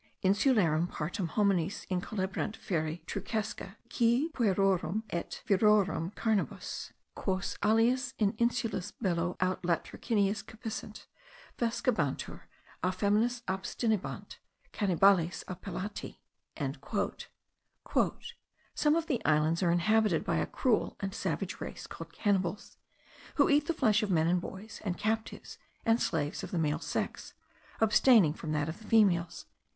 [0.23, 8.91] "Insularum partem homines incolebant feri trucesque, qui puerorum et virorum carnibus, quos aliis in insulus
[8.99, 11.05] bello aut latrociniis cepissent,
[11.59, 12.41] vescebantur;
[12.81, 14.37] a feminis abstinebant;
[14.73, 16.17] Canibales appellati."
[18.73, 22.77] "Some of the islands are inhabited by a cruel and savage race, called cannibals,
[23.35, 26.79] who eat the flesh of men and boys, and captives and slaves of the male
[26.79, 27.35] sex,
[27.79, 29.45] abstaining from that of females."